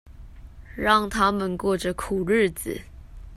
[0.75, 2.81] 讓他們過著苦日子